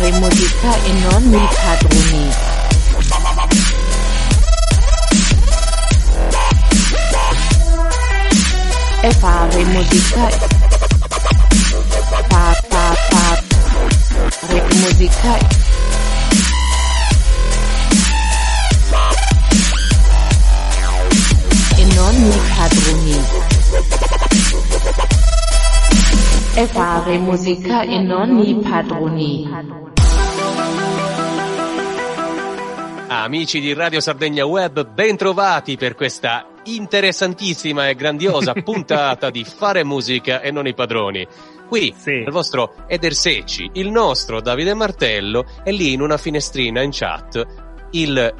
[0.00, 2.30] fare musica e non i padroni.
[9.02, 10.28] E fare musica
[12.28, 13.42] fa fa fa
[14.48, 15.38] re musica
[21.76, 23.48] e non i padroni.
[26.54, 29.48] E fare musica e non i padroni.
[33.08, 40.40] Amici di Radio Sardegna Web, bentrovati per questa interessantissima e grandiosa puntata di Fare musica
[40.40, 41.26] e non i padroni.
[41.68, 42.10] Qui Sì.
[42.10, 47.46] il vostro Eder Secci, il nostro Davide Martello e lì in una finestrina in chat
[47.92, 48.34] il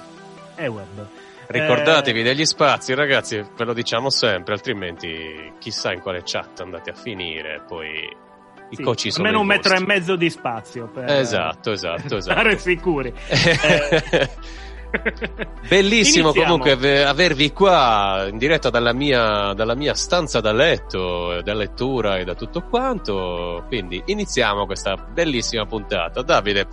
[0.57, 1.07] e Web.
[1.49, 6.91] Ricordatevi Eh, degli spazi, ragazzi, ve lo diciamo sempre, altrimenti chissà in quale chat andate
[6.91, 8.09] a finire, poi
[8.73, 9.95] i sì, coci sono almeno un metro e vostri.
[9.95, 12.21] mezzo di spazio per Esatto, esatto, esatto.
[12.21, 13.13] stare sicuri.
[13.29, 14.29] Eh,
[15.69, 16.33] Bellissimo Iniziamo.
[16.59, 22.19] comunque ave- avervi qua in diretta dalla mia, dalla mia stanza da letto, da lettura
[22.19, 23.65] e da tutto quanto.
[23.69, 26.21] Quindi iniziamo questa bellissima puntata.
[26.23, 26.67] Davide,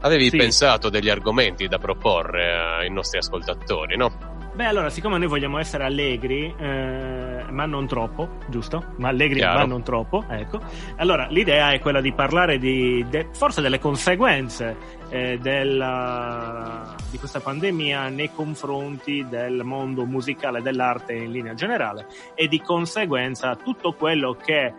[0.00, 0.36] avevi Sì.
[0.38, 4.34] pensato degli argomenti da proporre ai nostri ascoltatori, no?
[4.56, 8.94] Beh, allora, siccome noi vogliamo essere allegri, eh, ma non troppo, giusto?
[8.96, 9.58] Ma allegri, Chiaro.
[9.58, 10.60] ma non troppo, ecco.
[10.96, 14.74] Allora, l'idea è quella di parlare di, de- forse delle conseguenze
[15.10, 22.06] eh, della- di questa pandemia nei confronti del mondo musicale e dell'arte in linea generale
[22.34, 24.72] e di conseguenza tutto quello che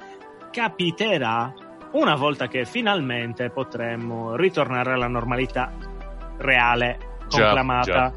[0.50, 1.54] capiterà
[1.92, 5.72] una volta che finalmente potremmo ritornare alla normalità
[6.38, 8.14] reale, Già, conclamata.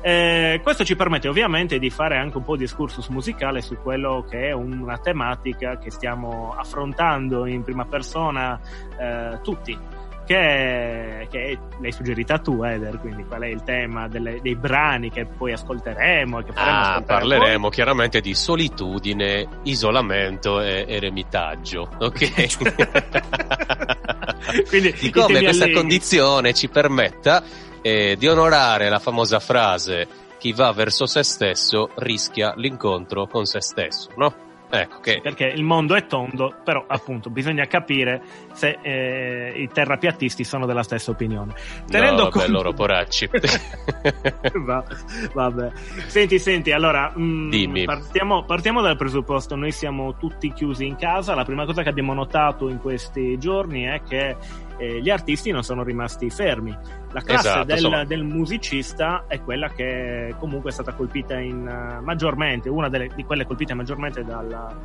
[0.00, 4.24] Eh, questo ci permette ovviamente di fare anche un po' di excursus musicale su quello
[4.28, 8.58] che è una tematica che stiamo affrontando in prima persona
[8.98, 9.76] eh, tutti,
[10.24, 15.24] che, che l'hai suggerita tu Eder, quindi qual è il tema delle- dei brani che
[15.24, 22.46] poi ascolteremo che Ah, parleremo chiaramente di solitudine, isolamento e eremitaggio, ok?
[24.68, 25.72] Quindi di come questa allegri.
[25.80, 27.42] condizione ci permetta
[27.82, 33.60] eh, di onorare la famosa frase chi va verso se stesso rischia l'incontro con se
[33.60, 34.46] stesso, no?
[34.70, 38.20] Ecco che perché il mondo è tondo, però appunto bisogna capire
[38.52, 41.54] se eh, i terrapiattisti sono della stessa opinione.
[41.86, 43.30] Tenendo no, vabbè, conto- loro poracci.
[44.64, 44.84] Va-
[45.32, 45.70] vabbè.
[46.06, 47.84] Senti, senti, allora mm, Dimmi.
[47.84, 52.12] Partiamo, partiamo dal presupposto, noi siamo tutti chiusi in casa, la prima cosa che abbiamo
[52.12, 54.36] notato in questi giorni è che
[54.78, 56.76] eh, gli artisti non sono rimasti fermi.
[57.10, 62.00] La classe Esatto, del, del musicista è quella che comunque è stata colpita in, eh,
[62.00, 64.76] maggiormente, una delle- di quelle colpite maggiormente dal,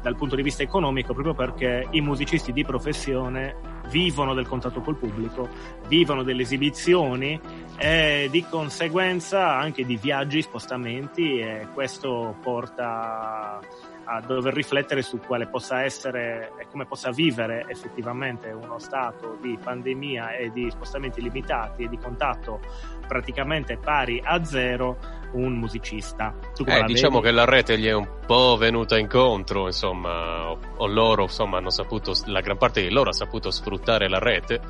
[0.00, 3.54] dal punto di vista economico, proprio perché i musicisti di professione
[3.90, 5.48] vivono del contatto col pubblico,
[5.86, 7.38] vivono delle esibizioni
[7.76, 13.60] e di conseguenza anche di viaggi, spostamenti e questo porta
[14.04, 19.58] a dover riflettere su quale possa essere e come possa vivere effettivamente uno stato di
[19.62, 22.60] pandemia e di spostamenti limitati e di contatto
[23.06, 24.98] praticamente pari a zero
[25.32, 26.34] un musicista.
[26.64, 27.26] Eh, diciamo vedi?
[27.26, 31.70] che la rete gli è un po' venuta incontro, insomma, o, o loro, insomma, hanno
[31.70, 34.60] saputo, la gran parte di loro ha saputo sfruttare la rete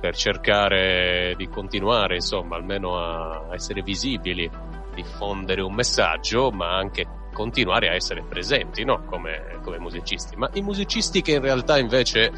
[0.00, 4.50] per cercare di continuare, insomma, almeno a essere visibili,
[4.94, 9.04] diffondere un messaggio, ma anche continuare a essere presenti, no?
[9.06, 10.36] Come, come musicisti.
[10.36, 12.32] Ma i musicisti che in realtà invece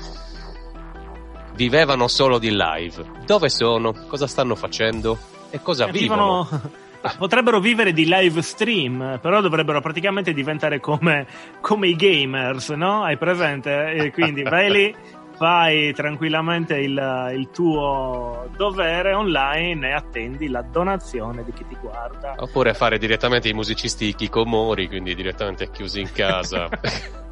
[1.54, 3.92] vivevano solo di live, dove sono?
[4.08, 5.18] Cosa stanno facendo?
[5.50, 6.48] E cosa vivono?
[6.50, 6.82] vivono...
[7.18, 11.26] Potrebbero vivere di live stream, però dovrebbero praticamente diventare come,
[11.60, 13.02] come i gamers, no?
[13.02, 13.90] Hai presente?
[13.92, 14.96] E quindi vai lì,
[15.36, 22.34] fai tranquillamente il, il, tuo dovere online e attendi la donazione di chi ti guarda.
[22.38, 26.68] Oppure fare direttamente i musicisti Kikomori, quindi direttamente chiusi in casa.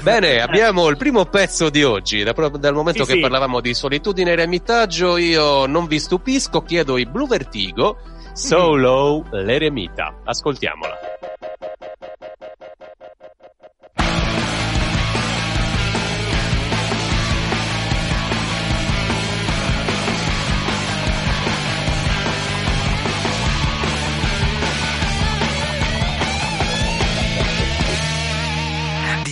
[0.00, 2.22] Bene, abbiamo il primo pezzo di oggi.
[2.22, 3.20] Da, dal momento sì, che sì.
[3.20, 7.98] parlavamo di solitudine e remitaggio, io non vi stupisco, chiedo i Blue Vertigo,
[8.36, 9.32] Solo mm.
[9.32, 10.20] l'eremita.
[10.22, 10.94] Ascoltiamola.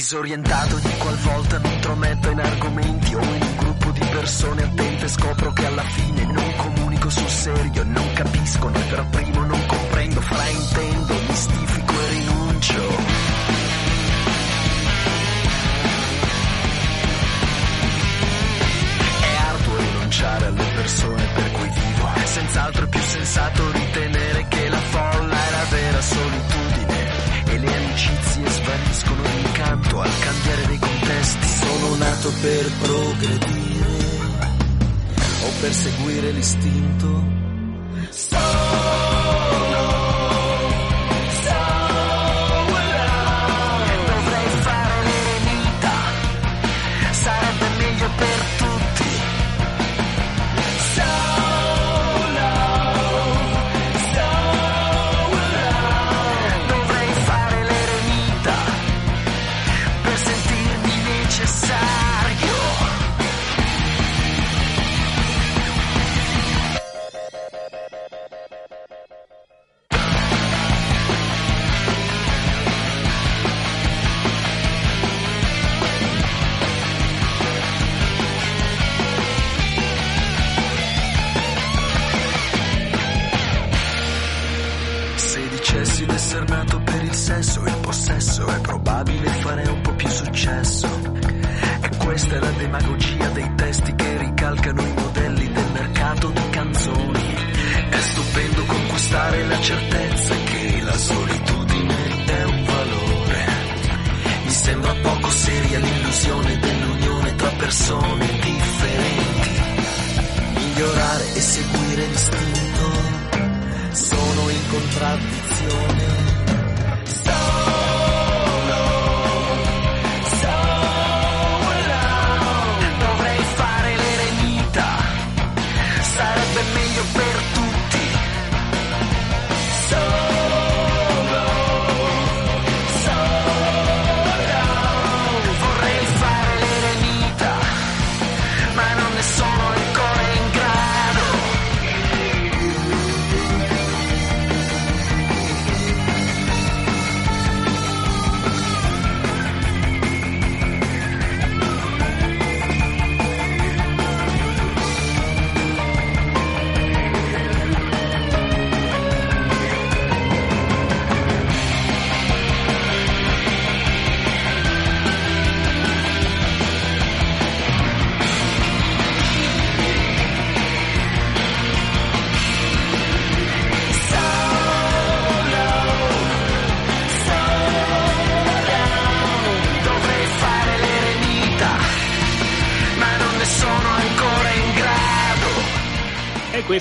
[0.04, 5.50] Disorientato di qualvolta mi intrometto in argomenti o in un gruppo di persone attente scopro
[5.54, 11.14] che alla fine non comunico sul serio, non capiscono e per primo non comprendo, fraintendo,
[11.26, 13.22] mistifico e rinuncio.
[20.26, 26.00] Alle persone per cui vivo, senz'altro è più sensato ritenere che la folla è vera
[26.00, 26.53] solitudine
[32.24, 33.86] Nato per progredire
[35.42, 37.22] o per seguire l'istinto.
[38.08, 39.03] Solo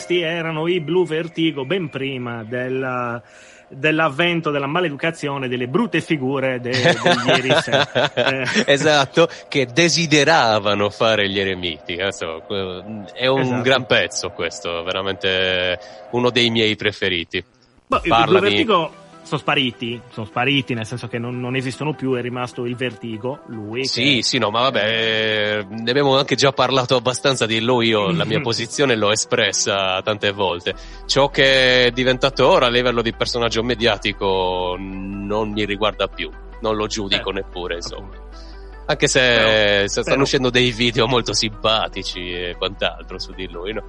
[0.03, 3.21] questi erano i Blue Vertigo ben prima del,
[3.69, 7.71] dell'avvento della maleducazione delle brutte figure de, degli eremiti.
[8.69, 11.93] esatto, che desideravano fare gli eremiti.
[11.93, 12.05] è
[13.27, 13.61] un esatto.
[13.61, 15.79] gran pezzo questo, veramente
[16.11, 17.41] uno dei miei preferiti.
[17.87, 18.91] Boh, Parla Blue Vertigo
[19.23, 23.41] sono spariti, sono spariti nel senso che non, non, esistono più, è rimasto il vertigo,
[23.47, 23.85] lui.
[23.85, 24.23] Sì, che...
[24.23, 28.41] sì, no, ma vabbè, ne abbiamo anche già parlato abbastanza di lui, io la mia
[28.41, 30.75] posizione l'ho espressa tante volte.
[31.05, 36.29] Ciò che è diventato ora a livello di personaggio mediatico non mi riguarda più,
[36.61, 38.07] non lo giudico eh, neppure, insomma.
[38.07, 38.23] Appunto.
[38.85, 40.21] Anche se, però, stanno però...
[40.21, 43.83] uscendo dei video molto simpatici e quant'altro su di lui, no?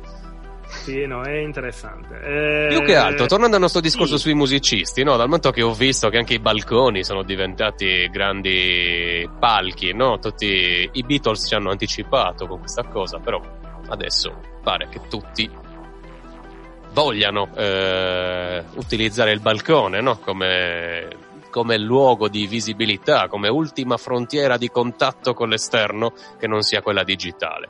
[0.67, 2.21] Sì, no, è interessante.
[2.21, 2.67] Eh...
[2.69, 4.23] Più che altro, tornando al nostro discorso sì.
[4.23, 5.17] sui musicisti, no?
[5.17, 10.19] Dal momento che ho visto che anche i balconi sono diventati grandi palchi, no?
[10.19, 13.41] Tutti i Beatles ci hanno anticipato con questa cosa, però
[13.89, 15.49] adesso pare che tutti
[16.93, 20.19] vogliano eh, utilizzare il balcone no?
[20.19, 21.09] come,
[21.51, 27.03] come luogo di visibilità, come ultima frontiera di contatto con l'esterno che non sia quella
[27.03, 27.69] digitale.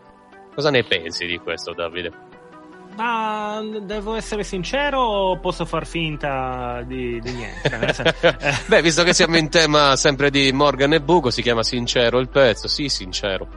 [0.55, 2.13] Cosa ne pensi di questo, Davide?
[2.97, 8.15] Ma devo essere sincero o posso far finta di, di niente?
[8.67, 12.29] Beh, visto che siamo in tema sempre di Morgan e Buco, si chiama Sincero il
[12.29, 12.69] pezzo.
[12.69, 13.49] Sì, sincero.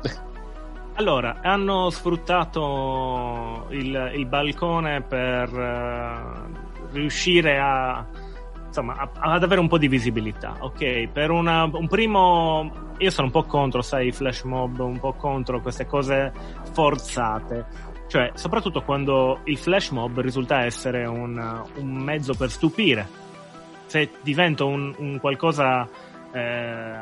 [0.95, 8.03] Allora, hanno sfruttato il, il balcone per uh, riuscire a,
[8.65, 11.09] insomma, a, ad avere un po' di visibilità, ok?
[11.09, 12.85] Per una, un primo...
[12.97, 16.33] Io sono un po' contro, sai, i flash mob, un po' contro queste cose
[16.71, 23.25] forzate cioè, soprattutto quando il flash mob risulta essere un, un mezzo per stupire.
[23.85, 25.87] Se diventa un, un qualcosa
[26.31, 26.95] eh,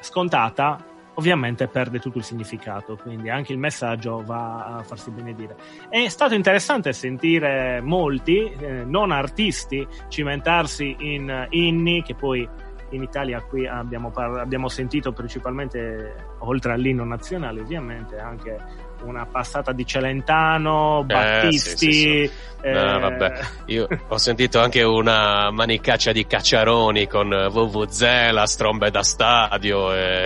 [0.00, 5.56] scontata, ovviamente perde tutto il significato, quindi anche il messaggio va a farsi benedire.
[5.88, 12.48] È stato interessante sentire molti, eh, non artisti, cimentarsi in inni che poi
[12.92, 18.56] in Italia qui abbiamo, par- abbiamo sentito principalmente, oltre all'inno nazionale ovviamente, anche
[19.04, 21.92] una passata di Celentano, eh, Battisti.
[21.92, 22.30] Sì, sì, sì.
[22.62, 22.72] Eh...
[22.72, 23.32] No, vabbè.
[23.66, 30.24] Io ho sentito anche una manicaccia di cacciaroni con VVZ, strombe da stadio e,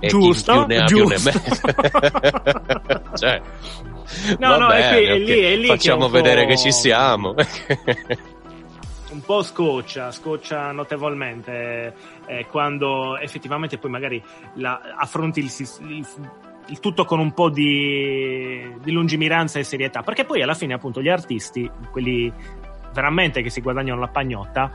[0.00, 1.30] e giusto, chi più ne ha giusto.
[1.30, 3.02] più ne mette.
[3.16, 3.40] cioè,
[4.38, 7.34] no, no, bene, è, qui, è, lì, è lì facciamo che vedere che ci siamo.
[9.10, 11.94] un po' scoccia, scoccia notevolmente
[12.26, 14.22] eh, quando effettivamente poi magari
[14.54, 15.52] la, affronti il,
[15.88, 16.06] il
[16.68, 21.00] il tutto con un po' di, di lungimiranza e serietà, perché poi alla fine appunto
[21.00, 22.32] gli artisti, quelli
[22.92, 24.70] veramente che si guadagnano la pagnotta,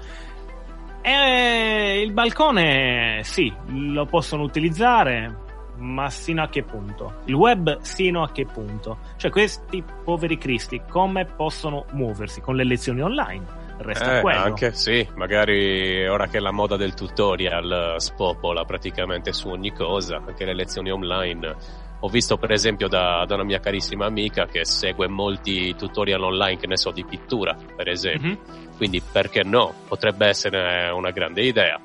[1.01, 5.41] e il balcone sì, lo possono utilizzare,
[5.77, 7.21] ma sino a che punto?
[7.25, 8.99] Il web sino a che punto?
[9.17, 13.62] Cioè questi poveri cristi come possono muoversi con le lezioni online?
[13.83, 14.39] Resta eh, quello.
[14.39, 20.45] Anche sì, magari ora che la moda del tutorial spopola praticamente su ogni cosa, anche
[20.45, 25.07] le lezioni online ho visto per esempio da, da, una mia carissima amica che segue
[25.07, 28.27] molti tutorial online, che ne so, di pittura, per esempio.
[28.27, 28.75] Mm-hmm.
[28.75, 29.73] Quindi perché no?
[29.87, 31.79] Potrebbe essere una grande idea.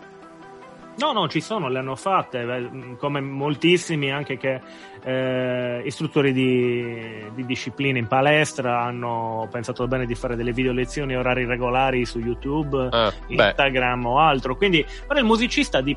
[0.99, 4.61] No, no, ci sono, le hanno fatte, come moltissimi anche che
[5.05, 11.15] eh, istruttori di, di discipline in palestra hanno pensato bene di fare delle video lezioni
[11.15, 14.09] orari regolari su YouTube, ah, Instagram beh.
[14.09, 14.57] o altro.
[14.57, 15.97] Quindi, però il musicista di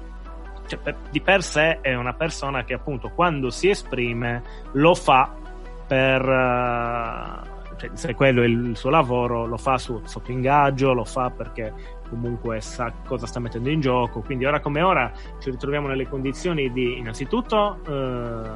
[0.68, 4.44] cioè, per, di per sé è una persona che appunto quando si esprime
[4.74, 5.34] lo fa
[5.88, 7.60] per...
[7.82, 11.74] Cioè, se quello è il suo lavoro, lo fa su, sotto ingaggio, lo fa perché
[12.10, 14.22] comunque sa cosa sta mettendo in gioco.
[14.22, 18.50] Quindi ora come ora ci ritroviamo nelle condizioni di innanzitutto eh,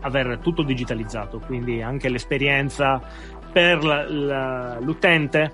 [0.00, 3.00] avere tutto digitalizzato, quindi anche l'esperienza
[3.52, 5.52] per la, la, l'utente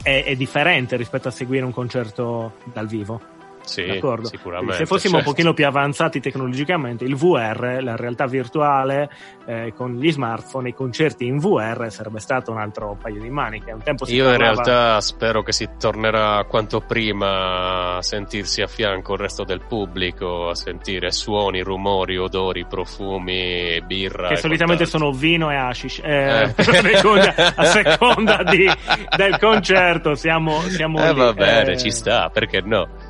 [0.00, 3.37] è, è differente rispetto a seguire un concerto dal vivo.
[3.68, 4.28] Sì, D'accordo?
[4.28, 4.74] sicuramente.
[4.74, 5.28] Se fossimo certo.
[5.28, 9.10] un pochino più avanzati tecnologicamente, il VR, la realtà virtuale,
[9.46, 13.72] eh, con gli smartphone, i concerti in VR sarebbe stato un altro paio di maniche.
[13.72, 14.44] Un tempo si Io parlava...
[14.44, 19.62] in realtà spero che si tornerà quanto prima a sentirsi a fianco il resto del
[19.66, 24.28] pubblico, a sentire suoni, rumori, odori, profumi, birra.
[24.28, 26.00] Che solitamente sono vino e hashish.
[26.02, 26.54] Eh, eh.
[27.56, 28.68] a seconda di,
[29.16, 31.18] del concerto siamo, siamo eh, lì.
[31.18, 33.07] va bene, ci sta, perché no?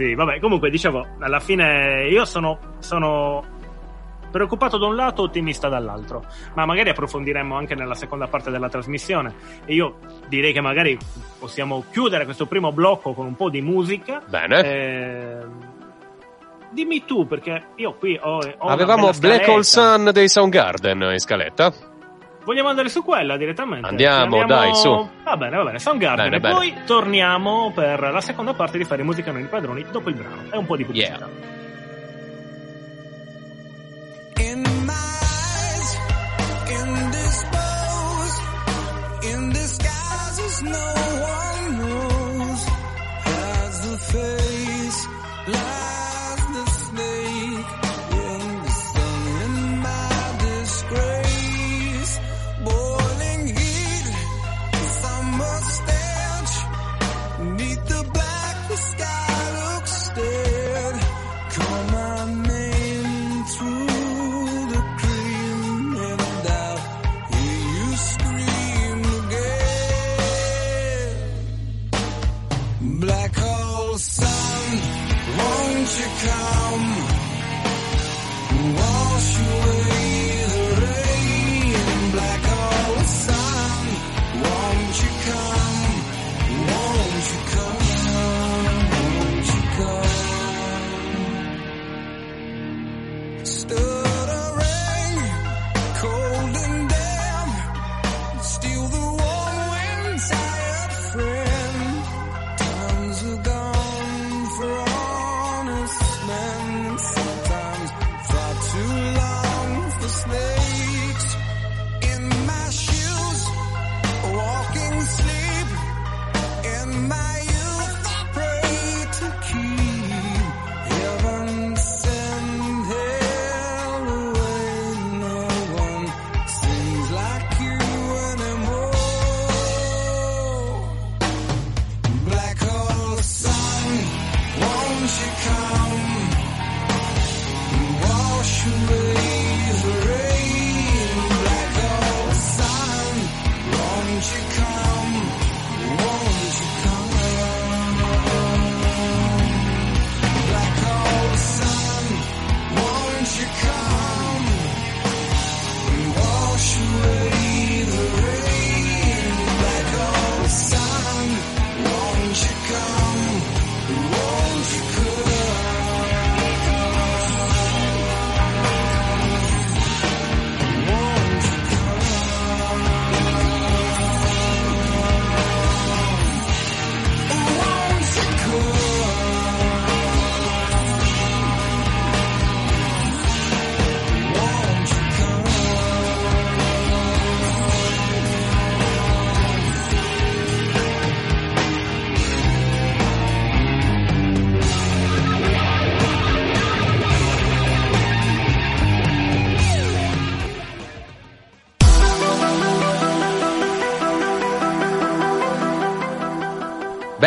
[0.00, 3.44] Sì, vabbè, comunque dicevo, alla fine io sono, sono
[4.30, 9.34] preoccupato da un lato, ottimista dall'altro, ma magari approfondiremo anche nella seconda parte della trasmissione
[9.66, 10.96] e io direi che magari
[11.38, 14.22] possiamo chiudere questo primo blocco con un po' di musica.
[14.26, 14.62] Bene.
[14.62, 15.38] Eh,
[16.70, 18.38] dimmi tu, perché io qui ho...
[18.38, 21.89] ho Avevamo Black Hole Sun dei Soundgarden in scaletta.
[22.50, 23.86] Vogliamo andare su quella direttamente?
[23.86, 25.08] Andiamo, dai, su.
[25.22, 26.24] Va bene, va bene, Soundgarden.
[26.24, 26.52] Bene, e bene.
[26.52, 30.50] poi torniamo per la seconda parte di fare musica noi padroni dopo il brano.
[30.50, 31.28] È un po' di pubblicità.
[31.28, 31.58] Yeah.
[40.62, 41.39] No one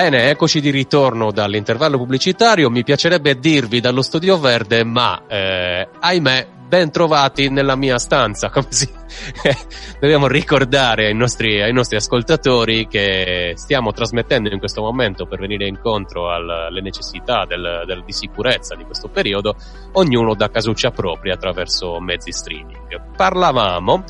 [0.03, 2.69] Bene, eccoci di ritorno dall'intervallo pubblicitario.
[2.69, 8.49] Mi piacerebbe dirvi dallo studio verde, ma eh, ahimè, ben trovati nella mia stanza.
[8.51, 8.85] Come si...
[10.01, 15.67] Dobbiamo ricordare ai nostri, ai nostri ascoltatori che stiamo trasmettendo in questo momento per venire
[15.67, 19.55] incontro alle necessità del, del, di sicurezza di questo periodo,
[19.93, 23.15] ognuno da casuccia propria attraverso mezzi streaming.
[23.15, 24.03] Parlavamo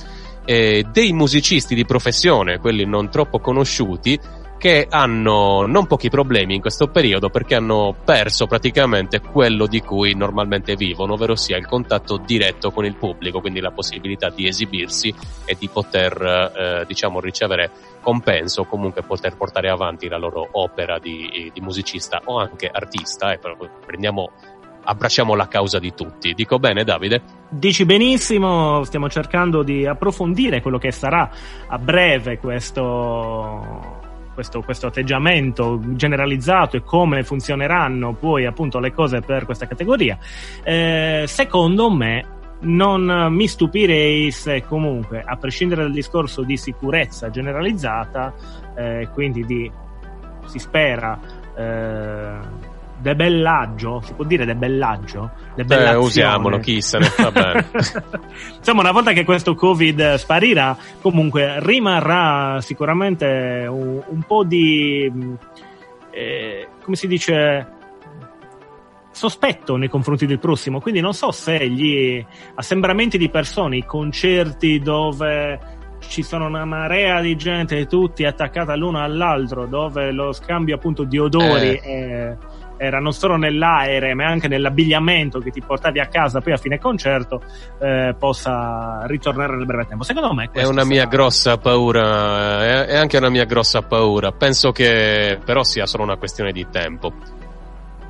[0.43, 4.19] eh, dei musicisti di professione, quelli non troppo conosciuti,
[4.63, 10.15] che hanno non pochi problemi in questo periodo perché hanno perso praticamente quello di cui
[10.15, 15.13] normalmente vivono, ovvero sia il contatto diretto con il pubblico, quindi la possibilità di esibirsi
[15.43, 16.13] e di poter,
[16.56, 22.21] eh, diciamo, ricevere compenso o comunque poter portare avanti la loro opera di, di musicista
[22.23, 23.34] o anche artista.
[23.34, 23.39] Eh,
[23.86, 24.32] prendiamo
[24.86, 26.34] abbracciamo la causa di tutti.
[26.34, 27.21] Dico bene, Davide?
[27.49, 31.30] Dici benissimo, stiamo cercando di approfondire quello che sarà
[31.67, 33.92] a breve questo
[34.34, 40.17] questo, questo, atteggiamento generalizzato e come funzioneranno poi appunto le cose per questa categoria,
[40.63, 48.34] eh, secondo me non mi stupirei se comunque, a prescindere dal discorso di sicurezza generalizzata,
[48.76, 49.72] eh, quindi di,
[50.46, 51.19] si spera,
[51.58, 52.72] eh,
[53.04, 55.32] debellaggio, si può dire debellaggio?
[55.56, 57.70] Eh, usiamolo, chi se ne fa bene.
[58.58, 65.12] Insomma, una volta che questo Covid sparirà, comunque rimarrà sicuramente un, un po' di,
[66.12, 67.68] eh, come si dice,
[69.12, 70.80] sospetto nei confronti del prossimo.
[70.80, 75.60] Quindi non so se gli assembramenti di persone, i concerti dove
[76.08, 81.18] ci sono una marea di gente tutti attaccata l'uno all'altro, dove lo scambio appunto di
[81.18, 81.80] odori eh.
[81.80, 82.38] è
[82.84, 86.80] era non solo nell'aereo ma anche nell'abbigliamento che ti portavi a casa poi a fine
[86.80, 87.41] concerto
[87.80, 90.04] eh, possa ritornare nel breve tempo.
[90.04, 94.32] Secondo me è una mia grossa paura, è, è anche una mia grossa paura.
[94.32, 97.13] Penso che però sia solo una questione di tempo.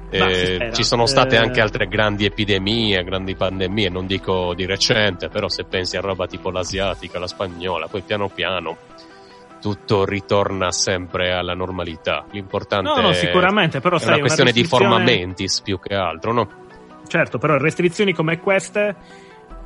[0.09, 1.39] Eh, ci sono state eh...
[1.39, 6.27] anche altre grandi epidemie, grandi pandemie, non dico di recente, però se pensi a roba
[6.27, 8.77] tipo l'asiatica, la spagnola, poi piano piano
[9.63, 12.25] tutto ritorna sempre alla normalità.
[12.31, 14.89] L'importante no, no, sicuramente, però, è sai, una questione una restrizione...
[14.89, 16.49] di forma mentis più che altro, no?
[17.07, 18.93] Certo, però restrizioni come queste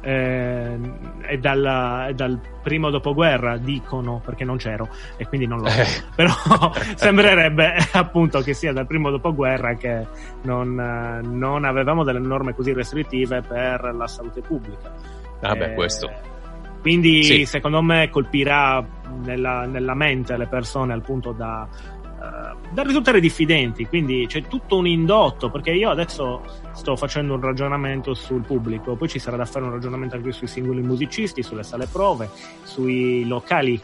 [0.02, 0.80] eh,
[1.22, 5.82] è, dalla, è, dal primo dopoguerra, dicono, perché non c'ero e quindi non lo so,
[5.82, 6.04] eh.
[6.16, 6.34] però
[6.94, 10.06] sembrerebbe appunto che sia dal primo dopoguerra che
[10.44, 10.76] non,
[11.24, 14.94] non avevamo delle norme così restrittive per la salute pubblica.
[15.42, 16.36] Ah beh, eh, questo
[16.82, 17.46] quindi sì.
[17.46, 18.86] secondo me colpirà
[19.24, 23.86] nella, nella, mente le persone al punto da, uh, da risultare diffidenti.
[23.86, 29.08] Quindi c'è tutto un indotto, perché io adesso sto facendo un ragionamento sul pubblico, poi
[29.08, 32.30] ci sarà da fare un ragionamento anche sui singoli musicisti, sulle sale prove,
[32.64, 33.80] sui locali,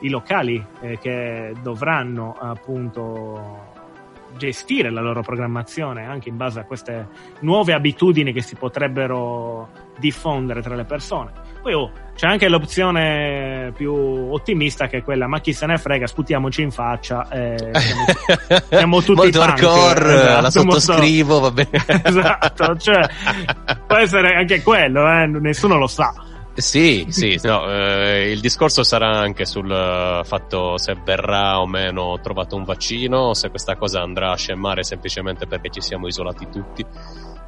[0.00, 3.78] i locali eh, che dovranno appunto
[4.36, 7.08] gestire la loro programmazione anche in base a queste
[7.40, 11.49] nuove abitudini che si potrebbero diffondere tra le persone.
[11.62, 16.06] Poi oh, c'è anche l'opzione più ottimista che è quella, ma chi se ne frega,
[16.06, 17.28] sputiamoci in faccia.
[17.30, 18.04] Eh, siamo,
[18.68, 21.84] siamo tutti Molto hardcore, esatto, la sottoscrivo, molto, va bene.
[22.04, 23.08] esatto, cioè,
[23.86, 26.12] può essere anche quello, eh, nessuno lo sa.
[26.52, 32.54] Sì, sì, no, eh, il discorso sarà anche sul fatto se verrà o meno trovato
[32.54, 36.84] un vaccino, se questa cosa andrà a scemmare semplicemente perché ci siamo isolati tutti,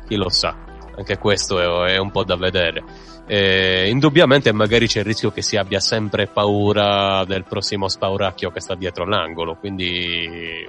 [0.08, 0.70] chi lo sa.
[0.96, 2.82] Anche questo è, è un po' da vedere.
[3.26, 8.60] Eh, indubbiamente magari c'è il rischio che si abbia sempre paura del prossimo spauracchio che
[8.60, 10.68] sta dietro l'angolo, quindi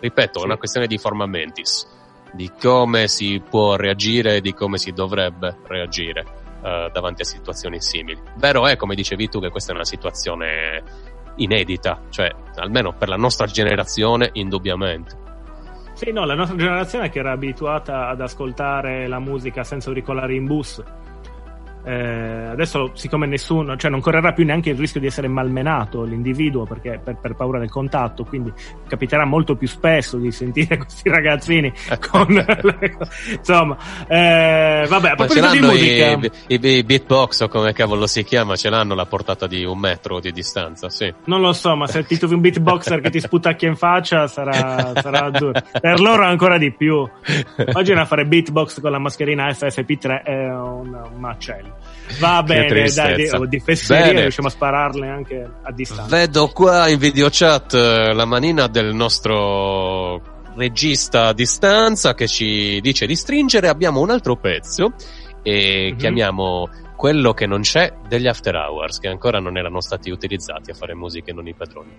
[0.00, 0.44] ripeto, sì.
[0.44, 1.86] è una questione di forma mentis,
[2.32, 6.24] di come si può reagire e di come si dovrebbe reagire
[6.60, 8.20] uh, davanti a situazioni simili.
[8.36, 10.82] Vero è, come dicevi tu, che questa è una situazione
[11.36, 15.16] inedita, cioè almeno per la nostra generazione, indubbiamente.
[16.02, 20.46] Sì, no, la nostra generazione che era abituata ad ascoltare la musica senza auricolari in
[20.46, 20.82] bus
[21.84, 26.64] eh, adesso, siccome nessuno, cioè non correrà più neanche il rischio di essere malmenato l'individuo
[26.64, 28.52] perché per, per, paura del contatto, quindi
[28.86, 31.72] capiterà molto più spesso di sentire questi ragazzini
[32.10, 32.44] con
[33.36, 38.22] insomma, eh, vabbè, a proposito di musica, i, i, i, beatbox o come cavolo si
[38.22, 41.12] chiama, ce l'hanno la portata di un metro di distanza, sì.
[41.24, 44.92] Non lo so, ma se ti trovi un beatboxer che ti sputacchia in faccia sarà,
[45.00, 45.60] sarà duro.
[45.80, 47.08] Per loro ancora di più.
[47.56, 51.71] Immagina fare beatbox con la mascherina FFP3 è un, un macello.
[52.18, 54.20] Va bene, dai, oh, di fesserie bene.
[54.22, 56.16] riusciamo a spararle anche a distanza.
[56.16, 60.20] Vedo qua in video chat eh, la manina del nostro
[60.54, 63.68] regista a distanza che ci dice di stringere.
[63.68, 64.94] Abbiamo un altro pezzo
[65.42, 65.98] e mm-hmm.
[65.98, 70.74] chiamiamo quello che non c'è degli after hours che ancora non erano stati utilizzati a
[70.74, 71.90] fare musiche non i padroni.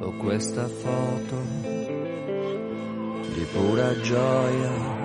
[0.00, 1.87] Ho questa foto
[3.32, 4.96] di pura gioia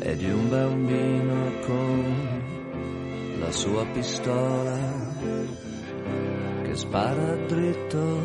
[0.00, 2.40] e di un bambino con
[3.38, 4.78] la sua pistola
[6.62, 8.20] che spara dritto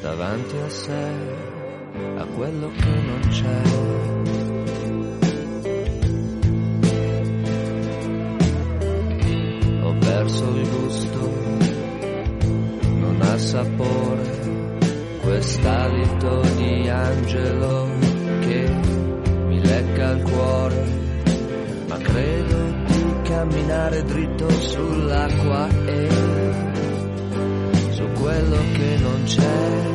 [0.00, 1.52] davanti a sé
[2.16, 3.62] a quello che non c'è.
[9.82, 11.30] Ho perso il gusto,
[12.82, 14.78] non ha sapore,
[15.22, 16.63] quest'alito di
[17.04, 17.88] angelo
[18.40, 18.70] che
[19.46, 20.84] mi lecca il cuore,
[21.88, 26.08] ma credo di camminare dritto sull'acqua e
[27.90, 29.93] su quello che non c'è.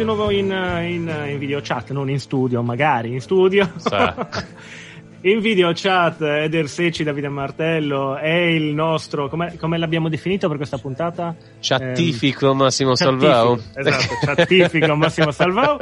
[0.00, 3.70] Di nuovo in, in, in video chat, non in studio, magari in studio.
[3.76, 4.14] Sa.
[5.22, 10.56] in video chat Eder Secci, Davide Martello è il nostro, come, come l'abbiamo definito per
[10.56, 11.36] questa puntata?
[11.60, 13.60] Chattifico Ehm, Massimo Salvao.
[13.74, 15.78] Esatto, chattifico Massimo Salvao.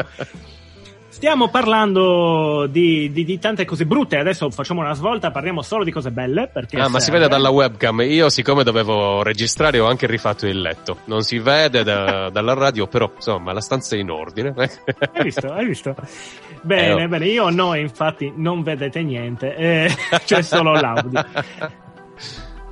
[1.18, 5.90] Stiamo parlando di, di- di tante cose brutte, adesso facciamo una svolta, parliamo solo di
[5.90, 6.46] cose belle.
[6.46, 8.02] Perché Ah, ma si vede dalla webcam.
[8.02, 10.98] Io, siccome dovevo registrare, ho anche rifatto il letto.
[11.06, 14.54] Non si vede da- dalla radio, però insomma, la stanza è in ordine.
[14.56, 15.52] Hai visto?
[15.52, 15.92] Hai visto?
[16.62, 17.08] Bene, Eh, oh.
[17.08, 19.90] bene, io no, infatti non vedete niente, eh,
[20.24, 21.24] c'è solo l'audio.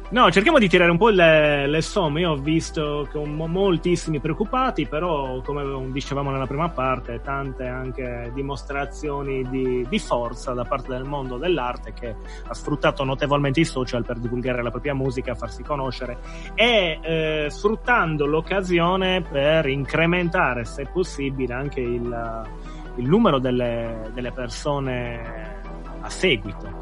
[0.09, 2.21] No, cerchiamo di tirare un po' le, le somme.
[2.21, 9.43] Io ho visto mo- moltissimi preoccupati, però, come dicevamo nella prima parte, tante anche dimostrazioni
[9.49, 12.15] di, di forza da parte del mondo dell'arte che
[12.47, 16.19] ha sfruttato notevolmente i social per divulgare la propria musica, farsi conoscere
[16.55, 22.47] e eh, sfruttando l'occasione per incrementare, se possibile, anche il,
[22.95, 25.63] il numero delle, delle persone
[26.01, 26.76] a seguito.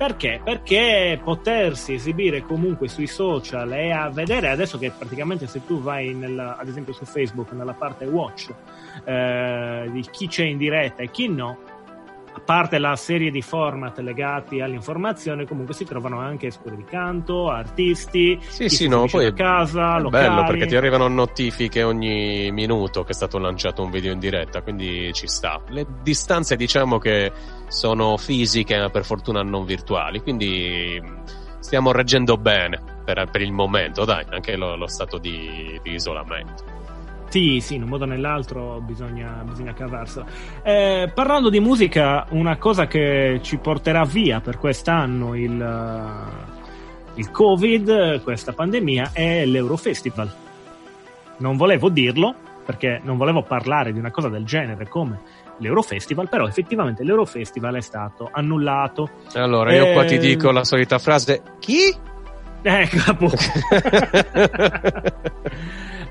[0.00, 0.40] Perché?
[0.42, 6.14] Perché potersi esibire comunque sui social e a vedere adesso che praticamente se tu vai
[6.14, 8.48] nella- ad esempio su Facebook nella parte watch
[9.04, 11.58] eh, di chi c'è in diretta e chi no,
[12.32, 17.50] a parte la serie di format legati all'informazione, comunque si trovano anche scuole di canto,
[17.50, 20.28] artisti, Sì, sì, no, poi da casa, è locali.
[20.28, 24.62] bello perché ti arrivano notifiche ogni minuto che è stato lanciato un video in diretta,
[24.62, 25.60] quindi ci sta.
[25.68, 27.30] Le distanze diciamo che
[27.70, 31.00] sono fisiche, ma per fortuna non virtuali, quindi
[31.60, 36.78] stiamo reggendo bene per, per il momento, dai, anche lo, lo stato di, di isolamento.
[37.28, 40.26] Sì, sì, in un modo o nell'altro bisogna, bisogna cavarsela.
[40.64, 47.30] Eh, parlando di musica, una cosa che ci porterà via per quest'anno il, eh, il
[47.30, 50.34] Covid, questa pandemia, è l'Eurofestival.
[51.36, 52.34] non volevo dirlo
[52.70, 55.18] perché non volevo parlare di una cosa del genere come
[55.58, 59.08] l'Eurofestival, però effettivamente l'Eurofestival è stato annullato.
[59.34, 61.94] Allora, io qua ti Eh, dico la solita frase: Chi?
[62.62, 63.36] Ecco, appunto.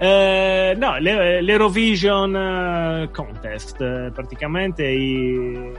[0.02, 5.74] Eh, no, l'E- l'Eurovision eh, Contest, eh, praticamente i-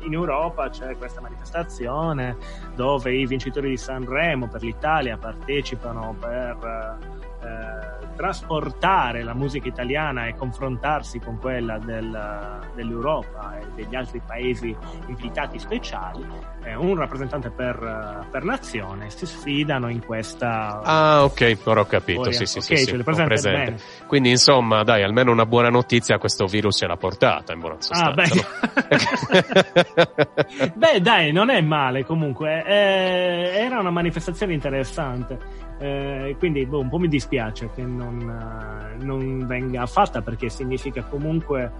[0.00, 2.36] in Europa c'è questa manifestazione
[2.74, 6.98] dove i vincitori di Sanremo per l'Italia partecipano per
[7.42, 14.74] eh, trasportare la musica italiana e confrontarsi con quella del- dell'Europa e degli altri paesi
[15.06, 16.26] invitati speciali.
[16.64, 21.86] Eh, un rappresentante per, eh, per nazione si sfidano in questa Ah, ok, ora ho
[21.86, 22.22] capito.
[22.30, 22.38] Storia.
[22.38, 23.82] Sì, sì, Ok, sì, sì, presente presente.
[24.06, 28.10] Quindi, insomma, dai, almeno una buona notizia: questo virus ce l'ha portata in buona Ah,
[28.12, 28.24] beh.
[28.26, 29.54] sostanza.
[30.74, 32.64] Beh, dai, non è male comunque.
[32.64, 35.64] Eh, era una manifestazione interessante.
[35.78, 41.02] Eh, quindi boh, un po' mi dispiace che non, eh, non venga fatta perché significa
[41.02, 41.70] comunque.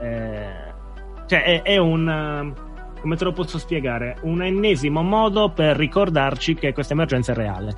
[0.00, 0.72] eh,
[1.26, 2.08] cioè, è, è un.
[2.08, 4.16] eh, come te lo posso spiegare?
[4.22, 7.74] Un ennesimo modo per ricordarci che questa emergenza è reale.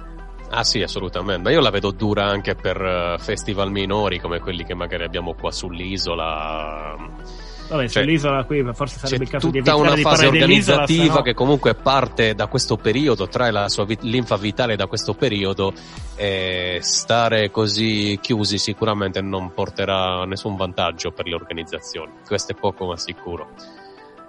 [0.51, 1.51] Ah sì, assolutamente.
[1.51, 5.51] Io la vedo dura anche per eh, festival minori come quelli che magari abbiamo qua
[5.51, 6.95] sull'isola.
[7.67, 11.23] Vabbè, Cioè, sull'isola qui forse sarebbe il caso di tutta evitare una fase organizzativa sennò-
[11.23, 15.73] che comunque parte da questo periodo, trae la sua vi- linfa vitale da questo periodo
[16.17, 22.13] e stare così chiusi sicuramente non porterà nessun vantaggio per le organizzazioni.
[22.27, 23.49] Questo è poco ma sicuro.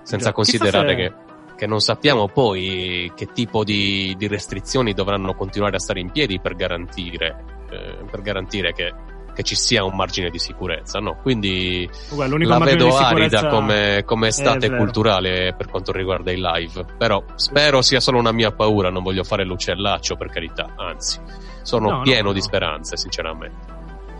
[0.03, 0.33] Senza Già.
[0.33, 5.79] considerare Chissà che, che non sappiamo poi che tipo di, di restrizioni dovranno continuare a
[5.79, 8.93] stare in piedi per garantire, eh, per garantire che,
[9.35, 10.99] che ci sia un margine di sicurezza.
[10.99, 11.17] No?
[11.21, 16.85] Quindi l'unico la vedo arida sicurezza- come, come estate culturale per quanto riguarda i live.
[16.97, 21.19] Però spero sia solo una mia paura, non voglio fare l'uccellaccio per carità, anzi,
[21.61, 22.33] sono No, no, pieno no.
[22.33, 23.73] di speranze, sinceramente.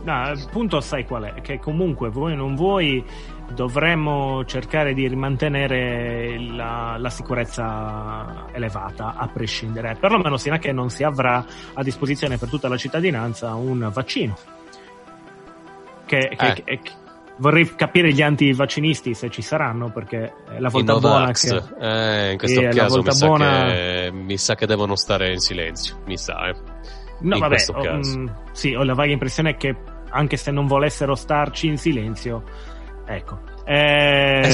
[0.04, 1.42] No, il punto sai qual è?
[1.42, 3.04] Che comunque vuoi o non vuoi
[3.54, 10.90] dovremmo cercare di mantenere la, la sicurezza elevata a prescindere, perlomeno sino a che non
[10.90, 14.38] si avrà a disposizione per tutta la cittadinanza un vaccino.
[16.06, 16.80] Che, che- Eh.
[16.80, 16.92] che-
[17.38, 21.62] vorrei capire gli antivaccinisti se ci saranno, perché è la I volta buona che...
[21.80, 25.32] eh, in questo Sì, la caso mi sa, buona- che, mi sa che devono stare
[25.34, 26.56] in silenzio, mi sa, eh.
[27.20, 28.20] No, in vabbè, ho, caso.
[28.20, 29.76] mm, sì, ho la vaga impressione che
[30.10, 32.44] anche se non volessero starci in silenzio,
[33.06, 33.40] ecco.
[33.68, 34.44] Eh...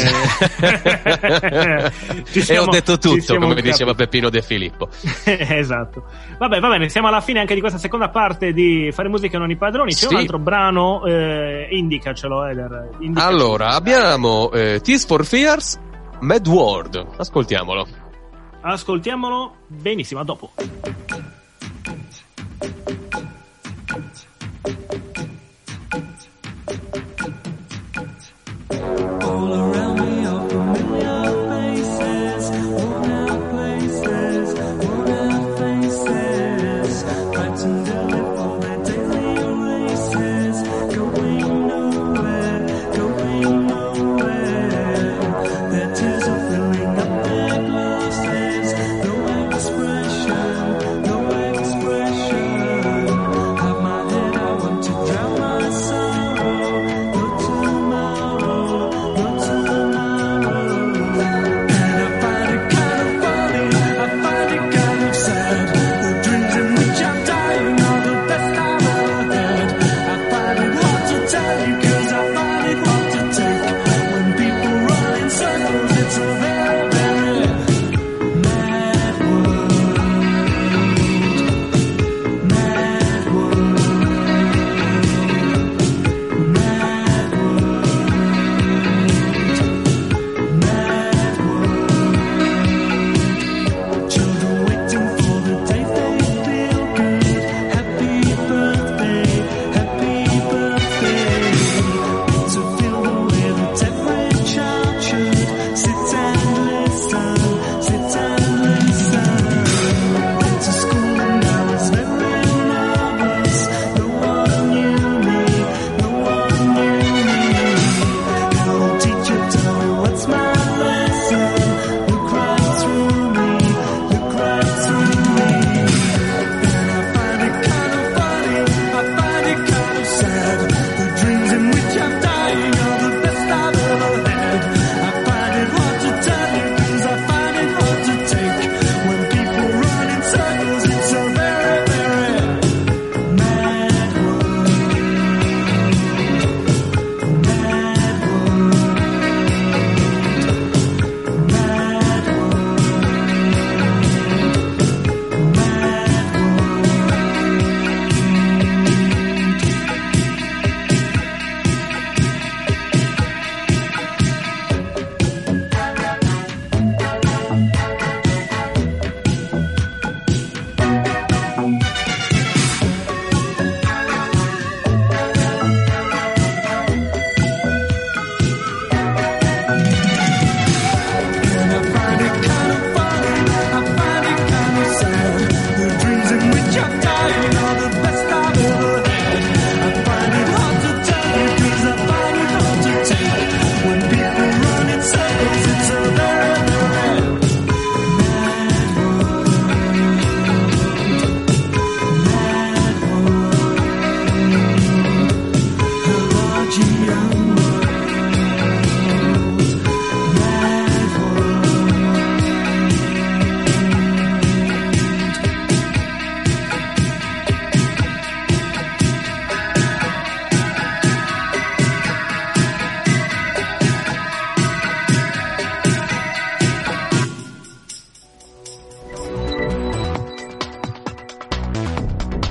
[2.31, 3.71] Ci e siamo- ho detto tutto, siamo come capiti.
[3.71, 4.87] diceva Peppino De Filippo.
[5.25, 6.03] esatto.
[6.37, 9.49] Vabbè, va bene, siamo alla fine anche di questa seconda parte di Fare musica non
[9.51, 9.91] i padroni.
[9.93, 10.13] C'è Sì.
[10.13, 12.89] un altro brano, eh, indicacelo, Eder.
[12.99, 13.27] indicaci.
[13.27, 15.77] Allora, abbiamo eh, Tears for Fears,
[16.21, 17.05] Mad World.
[17.17, 17.87] Ascoltiamolo.
[18.61, 20.51] Ascoltiamolo benissimo, a dopo.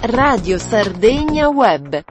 [0.02, 2.02] Radio Sardegna Web.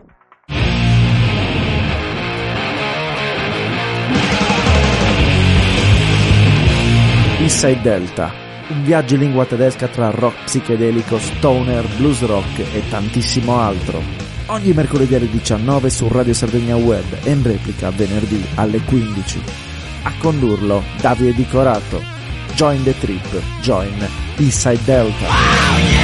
[7.39, 8.31] Inside Delta,
[8.67, 14.03] un viaggio in lingua tedesca tra rock psichedelico, stoner, blues rock e tantissimo altro.
[14.45, 19.41] Ogni mercoledì alle 19 su Radio Sardegna Web e in replica venerdì alle 15.
[20.03, 21.99] A condurlo Davide Di Corato.
[22.53, 25.98] Join the trip, join Inside Delta.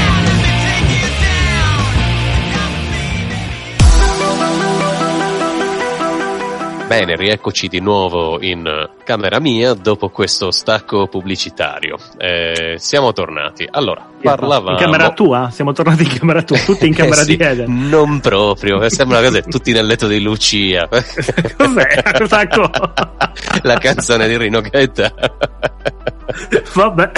[6.97, 11.97] Bene, rieccoci di nuovo in eh, camera mia dopo questo stacco pubblicitario.
[12.17, 13.67] Eh, siamo tornati.
[13.69, 14.77] Allora, parlavamo...
[14.77, 15.49] In camera tua?
[15.51, 17.89] Siamo tornati in camera tua, tutti in camera Eh sì, di Eden.
[17.89, 20.87] Non proprio, eh, sembra una cosa, tutti nel letto di Lucia.
[20.87, 22.01] Cos'è?
[22.17, 22.69] Cos'acco?
[23.63, 25.11] La canzone di Rino Gaeta.
[26.75, 27.11] Vabbè.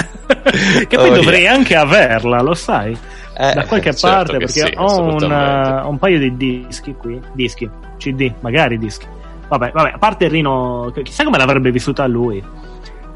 [0.88, 1.52] Che poi Oh, dovrei yeah.
[1.52, 2.98] anche averla, lo sai?
[3.38, 7.20] Eh, da qualche certo parte, perché sì, ho, un, un paio di dischi qui.
[7.32, 9.06] Dischi, CD, magari dischi.
[9.48, 12.36] Vabbè, vabbè, a parte Rino, chissà come l'avrebbe vissuta lui.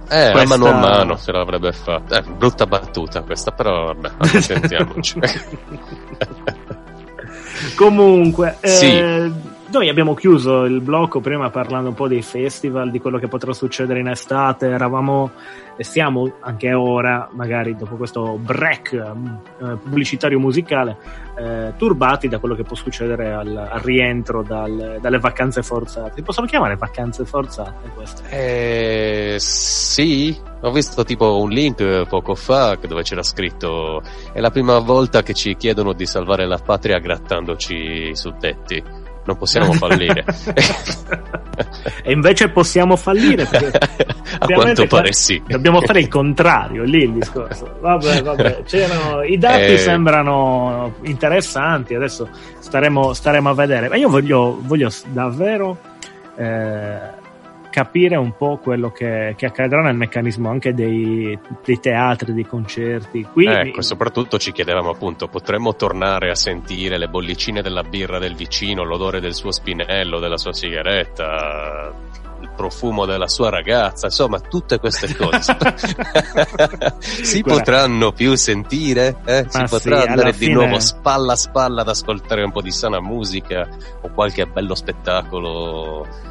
[0.09, 2.19] Eh, questa- mano a mano se l'avrebbe fatta.
[2.19, 5.21] Eh, brutta battuta questa, però vabbè, accontentiamoci.
[7.77, 9.33] Comunque, eh, Sì.
[9.73, 13.55] Noi abbiamo chiuso il blocco prima parlando un po' dei festival, di quello che potrà
[13.55, 14.67] succedere in estate.
[14.69, 15.31] Eravamo
[15.77, 20.97] e siamo anche ora, magari dopo questo break eh, pubblicitario musicale,
[21.39, 26.13] eh, turbati da quello che può succedere al, al rientro dal- dalle vacanze forzate.
[26.17, 28.23] Si possono chiamare vacanze forzate queste?
[28.29, 34.03] Eh, sì, ho visto tipo un link poco fa dove c'era scritto
[34.33, 37.75] è la prima volta che ci chiedono di salvare la patria grattandoci
[38.11, 39.02] i suddetti.
[39.25, 40.25] Non possiamo fallire.
[42.03, 43.79] e invece possiamo fallire perché
[44.39, 45.41] A quanto qua- pare sì.
[45.47, 47.77] Dobbiamo fare il contrario, lì il discorso.
[47.81, 48.63] Vabbè, vabbè.
[48.67, 49.79] c'erano- I dati Eh.
[49.79, 53.89] sembrano interessanti, adesso staremo, staremo a vedere.
[53.89, 55.79] Ma io voglio, voglio davvero
[56.37, 56.99] eh,
[57.73, 63.27] capire un po' quello che, che accadrà nel meccanismo anche dei, dei teatri, dei concerti.
[63.33, 68.37] Qui Ecco, soprattutto ci chiedevamo appunto, potremmo tornare a sentire le bollicine della birra del
[68.37, 71.93] vicino, l'odore del suo spinello, della sua sigaretta,
[72.43, 75.57] il profumo della sua ragazza, insomma, tutte queste cose.
[77.01, 77.63] si Guarda.
[77.63, 79.17] potranno più sentire?
[79.25, 79.47] Eh?
[79.49, 82.73] Si potrà sì, andare di fine- nuovo spalla a spalla ad ascoltare un po' di
[82.73, 83.67] sana musica
[84.03, 86.31] o qualche bello spettacolo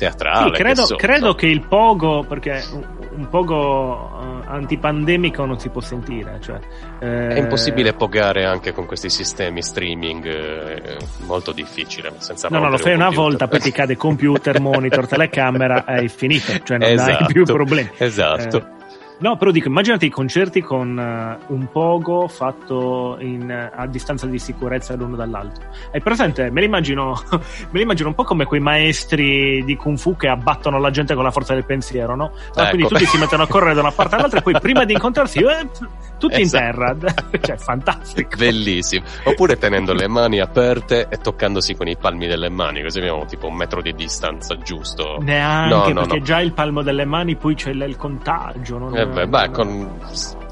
[0.00, 0.56] teatrale.
[0.56, 5.82] Sì, credo, che credo che il pogo, perché un, pogo eh, antipandemico non si può
[5.82, 6.38] sentire.
[6.40, 6.58] Cioè,
[7.00, 10.96] eh, È impossibile pogare anche con questi sistemi streaming, eh,
[11.26, 12.14] molto difficile.
[12.16, 16.08] Senza No, no, lo fai un una volta, poi ti cade computer, monitor, telecamera hai
[16.08, 17.90] finito, cioè non Esatto, hai più problemi.
[17.98, 18.56] Esatto.
[18.56, 18.79] Eh,
[19.20, 24.26] no, però dico, immaginati i concerti con eh, un pogo fatto in, eh, a distanza
[24.26, 25.64] di sicurezza l'uno dall'altro.
[25.92, 26.50] Hai presente?
[26.50, 27.20] Me l'immagino,
[27.70, 31.24] me l'immagino un po' come quei maestri di Kung Fu che abbattono la gente con
[31.24, 32.32] la forza del pensiero, no?
[32.54, 32.88] No, Quindi Ecco.
[32.88, 35.68] tutti si mettono a correre da una parte all'altra e poi prima di incontrarsi, eh,
[36.18, 36.64] tutti Esatto.
[36.64, 37.14] in terra.
[37.40, 38.36] cioè, fantastico.
[38.36, 39.04] Bellissimo.
[39.24, 43.46] Oppure tenendo le mani aperte e toccandosi con i palmi delle mani, così abbiamo tipo
[43.46, 45.18] un metro di distanza giusto.
[45.20, 46.24] Neanche No, no, perché no.
[46.24, 48.78] già il palmo delle mani poi c'è il contagio.
[48.78, 50.00] Non, Eh beh, beh, con...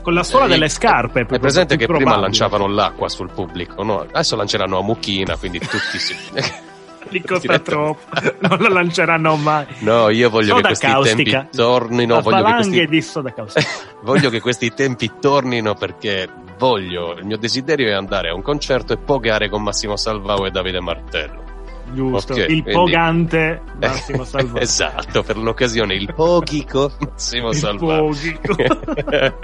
[0.02, 1.26] con la suola eh, delle scarpe.
[1.28, 2.22] È presente che prima probabile.
[2.22, 4.00] lanciavano l'acqua sul pubblico, no?
[4.00, 6.16] Adesso lanceranno a mucchina, quindi tutti si...
[7.10, 8.00] Li costa troppo,
[8.40, 9.64] non lo lanceranno mai.
[9.78, 11.38] No, io voglio Soda che questi caustica.
[11.40, 12.86] tempi tornino, voglio che questi...
[12.86, 13.34] di soda
[14.02, 16.28] voglio che questi tempi tornino perché
[16.58, 20.50] voglio, il mio desiderio è andare a un concerto e pogare con Massimo Salvao e
[20.50, 21.47] Davide Martello.
[21.92, 24.62] Giusto, Ok, il quindi- pogante Massimo Salvati.
[24.62, 28.56] esatto, per l'occasione il pochico Massimo Il pochico.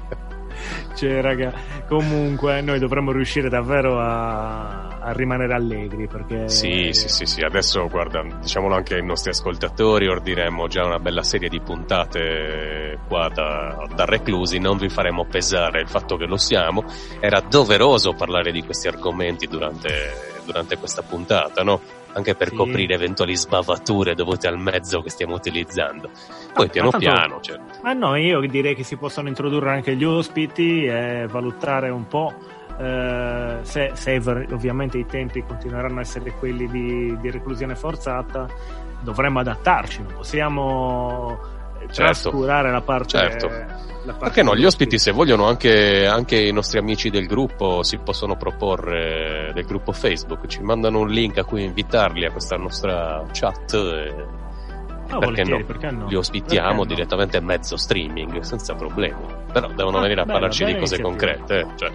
[0.93, 1.53] Cioè, raga,
[1.88, 7.88] comunque noi dovremmo riuscire davvero a, a rimanere allegri perché Sì, sì, sì, sì, adesso
[7.88, 13.88] guarda, diciamolo anche ai nostri ascoltatori, ordiremo già una bella serie di puntate qua da,
[13.95, 16.84] da reclusi, non vi faremo pesare il fatto che lo siamo,
[17.19, 19.89] era doveroso parlare di questi argomenti durante,
[20.45, 21.82] durante questa puntata, no?
[22.14, 22.55] Anche per Sì.
[22.55, 26.09] coprire eventuali sbavature dovute al mezzo che stiamo utilizzando.
[26.53, 29.95] Poi Ah, piano tanto- piano, cioè, Ma no, io direi che si possono introdurre anche
[29.95, 32.34] gli ospiti e valutare un po'.
[32.80, 34.16] eh, se, se
[34.51, 38.47] ovviamente i tempi continueranno a essere quelli di, di reclusione forzata,
[39.01, 41.38] dovremmo adattarci, non possiamo
[41.89, 42.01] Certo.
[42.29, 43.17] trascurare la parte.
[43.17, 43.47] Certo.
[44.03, 44.55] la Perché no?
[44.55, 49.65] Gli ospiti, se vogliono, anche, anche i nostri amici del gruppo si possono proporre del
[49.65, 50.47] gruppo Facebook.
[50.47, 53.73] Ci mandano un link a cui invitarli a questa nostra chat.
[53.73, 54.39] E,
[55.13, 55.61] Ah, perché, no?
[55.65, 56.07] perché no?
[56.07, 56.86] Li ospitiamo Perché no?
[56.86, 59.19] direttamente mezzo streaming senza problemi.
[59.51, 61.59] Però devono Ah, venire a bello, parlarci di bella cose concrete.
[61.59, 61.91] eh, Cioè,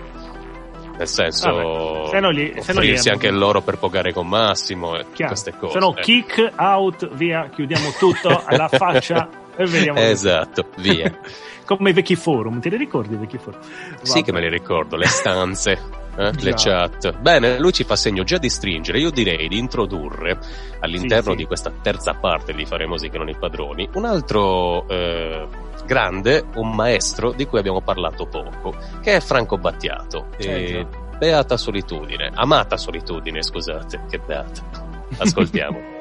[0.97, 5.05] nel senso se no gli- se no offrirsi anche loro per pagare con Massimo e
[5.13, 5.33] Chiaro.
[5.33, 5.73] queste cose.
[5.75, 6.01] Se no, eh.
[6.03, 9.99] kick out, via, chiudiamo tutto alla faccia e vediamo.
[9.99, 11.13] Esatto, via.
[11.67, 13.61] Come i vecchi forum, ti li ricordi i vecchi forum?
[14.03, 14.23] Sì Vabbè.
[14.25, 15.79] che me li ricordo, le stanze,
[16.17, 17.19] eh, le chat.
[17.19, 18.99] Bene, lui ci fa segno già di stringere.
[18.99, 20.39] Io direi di introdurre
[20.81, 21.37] all'interno Sì, sì.
[21.37, 25.47] di questa terza parte di Fare Musica non i padroni un altro eh,
[25.85, 30.29] grande, un maestro di cui abbiamo parlato poco, che è Franco Battiato.
[30.39, 31.05] Già.
[31.19, 34.63] beata solitudine, amata solitudine, scusate, che beata.
[35.19, 35.96] Ascoltiamo.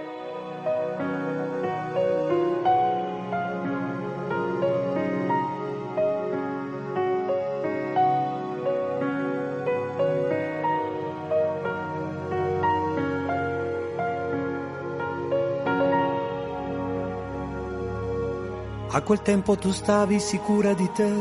[18.95, 21.11] A quel tempo tu stavi sicura di te,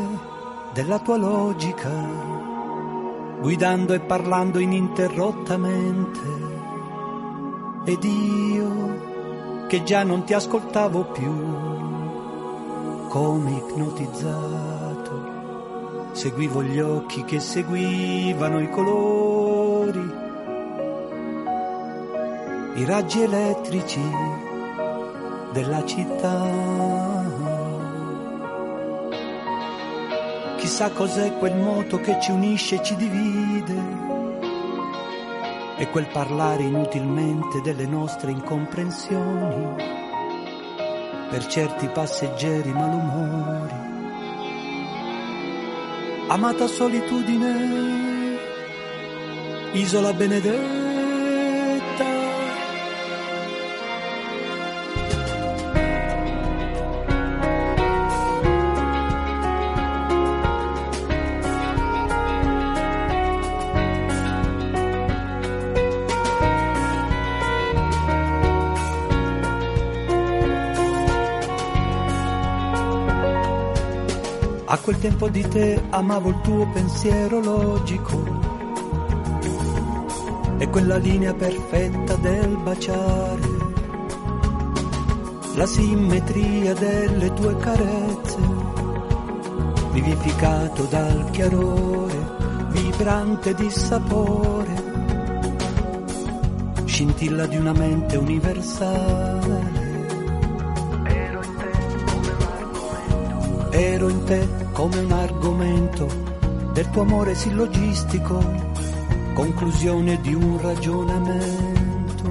[0.74, 1.90] della tua logica,
[3.40, 6.20] guidando e parlando ininterrottamente.
[7.84, 11.34] Ed io, che già non ti ascoltavo più,
[13.08, 15.32] come ipnotizzato,
[16.12, 20.12] seguivo gli occhi che seguivano i colori,
[22.76, 24.00] i raggi elettrici
[25.50, 26.93] della città.
[30.74, 33.80] Chissà cos'è quel moto che ci unisce e ci divide.
[35.76, 39.76] E quel parlare inutilmente delle nostre incomprensioni.
[41.30, 43.74] Per certi passeggeri malumori.
[46.26, 48.36] Amata solitudine,
[49.74, 50.83] isola benedetta.
[75.04, 78.24] Tempo di te amavo il tuo pensiero logico.
[80.56, 83.48] E quella linea perfetta del baciare,
[85.56, 88.38] la simmetria delle tue carezze,
[89.92, 92.32] vivificato dal chiarore
[92.70, 94.74] vibrante di sapore,
[96.86, 99.82] scintilla di una mente universale.
[103.70, 106.06] Ero in te come un argomento
[106.74, 108.38] del tuo amore sillogistico,
[109.32, 112.30] conclusione di un ragionamento.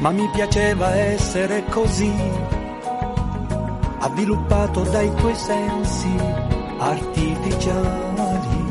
[0.00, 2.12] Ma mi piaceva essere così,
[4.00, 6.08] avviluppato dai tuoi sensi
[6.78, 8.64] artificiali.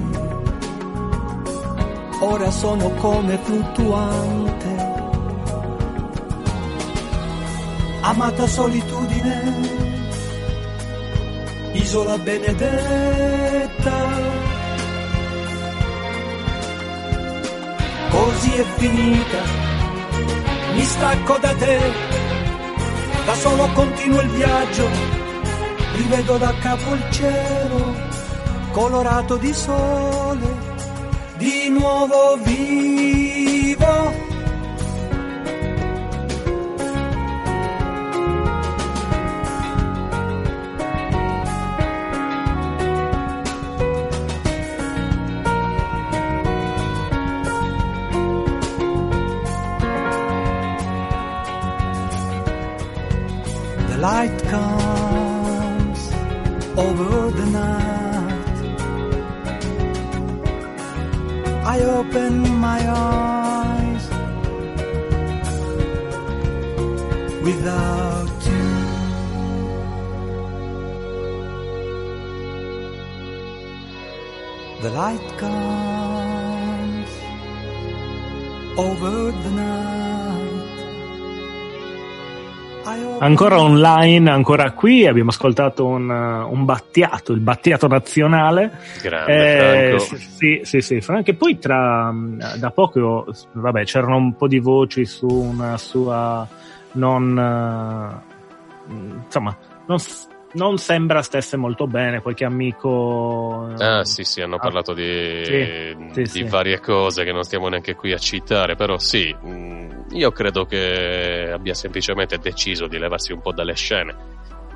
[2.20, 4.94] Ora sono come fluttuante,
[8.02, 9.85] amata solitudine
[11.96, 13.98] isola benedetta.
[18.10, 19.42] Così è finita,
[20.74, 21.80] mi stacco da te,
[23.26, 24.90] da solo continuo il viaggio,
[25.96, 27.96] rivedo da capo il cielo,
[28.72, 30.50] colorato di sole,
[31.38, 33.25] di nuovo vivo.
[54.06, 56.02] Light comes
[56.86, 58.58] over the night.
[61.74, 62.34] I open
[62.68, 64.06] my eyes
[67.48, 68.68] without you.
[74.84, 77.12] The light comes
[78.86, 79.75] over the night.
[83.26, 88.78] Ancora online, ancora qui, abbiamo ascoltato un, uh, un battiato, il battiato nazionale.
[89.02, 91.32] Grande Eh, sì, sì, sì, Franco.
[91.32, 96.48] E poi tra, mh, da poco, vabbè, c'erano un po' di voci su una sua
[96.92, 98.24] non,
[98.90, 98.94] eh,
[99.26, 99.58] insomma,
[99.88, 99.98] non,
[100.56, 103.70] non sembra stesse molto bene, qualche amico...
[103.78, 106.44] eh, Ah sì sì, hanno Ah, parlato di, sì, di sì.
[106.44, 111.50] varie cose che non stiamo neanche qui a citare, però sì, mh, io credo che
[111.54, 114.16] abbia semplicemente deciso di levarsi un po' dalle scene.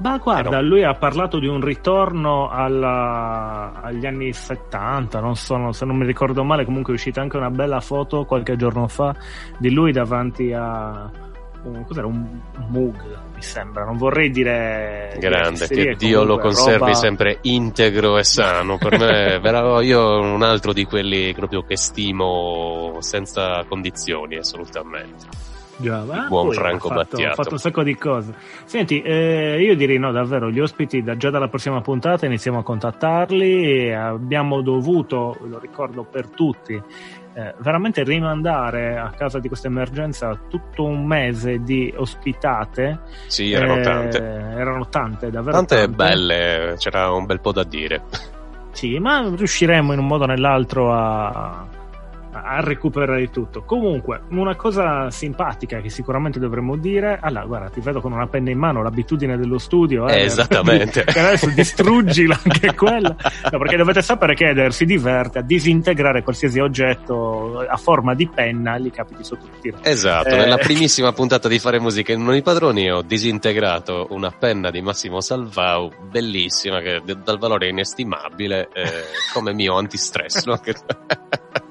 [0.02, 0.68] Ma guarda, Eh no.
[0.68, 6.06] lui ha parlato di un ritorno alla- agli anni 70, non so, se non mi
[6.06, 9.14] ricordo male, comunque è uscita anche una bella foto qualche giorno fa
[9.58, 11.12] di lui davanti a
[11.64, 12.40] un, cos'era, un
[12.70, 12.96] Moog,
[13.36, 15.16] mi sembra, non vorrei dire...
[15.20, 18.78] Grande, che Dio lo conservi roba- sempre integro e sano.
[18.78, 19.40] Per me,
[19.84, 25.48] io un altro di quelli proprio che stimo senza condizioni, assolutamente.
[25.82, 27.32] Già, ma buon Franco ha fatto, Battiato.
[27.32, 28.34] ha fatto un sacco di cose.
[28.66, 32.64] Senti, eh, io direi no, davvero, gli ospiti da, già dalla prossima puntata iniziamo a
[32.64, 33.64] contattarli.
[33.64, 36.82] e abbiamo dovuto, lo ricordo per tutti,
[37.34, 43.00] eh, veramente rimandare a causa di questa emergenza tutto un mese di ospitate.
[43.28, 44.18] Sì, erano Eh, tante.
[44.18, 48.02] Erano tante, davvero Tante belle, c'era un bel po' da dire.
[48.72, 51.66] Sì, ma riusciremo in un modo o nell'altro a,
[52.32, 53.64] a recuperare tutto.
[53.64, 57.18] Comunque, una cosa simpatica che sicuramente dovremmo dire.
[57.22, 60.08] Allora, guarda, ti vedo con una penna in mano, l'abitudine dello studio.
[60.08, 61.04] Eh, esattamente.
[61.10, 63.16] Per adesso distruggila anche quella.
[63.52, 68.28] No, perché dovete sapere che Eder si diverte a disintegrare qualsiasi oggetto a forma di
[68.28, 69.78] penna e gli capiti sotto il tiro.
[69.82, 70.38] Esatto, Eh.
[70.38, 74.82] nella primissima puntata di Fare Musica in Non i Padroni ho disintegrato una penna di
[74.82, 78.84] Massimo Salvau, bellissima, che dal valore inestimabile, eh,
[79.34, 80.46] come mio antistress.
[80.46, 80.60] no?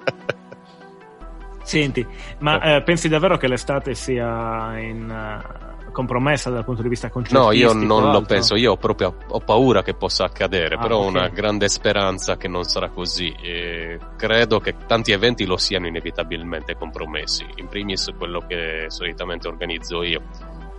[1.68, 2.06] Senti,
[2.38, 7.12] ma eh, pensi davvero che l'estate sia in, eh, compromessa dal punto di vista No,
[7.12, 7.52] concertistico?
[7.52, 11.02] io non lo penso, io ho proprio ho paura che possa accadere, Ah, però ho
[11.04, 11.08] ok.
[11.10, 13.34] una grande speranza che non sarà così.
[13.42, 17.44] E credo che tanti eventi lo siano inevitabilmente compromessi.
[17.56, 20.22] In primis quello che solitamente organizzo io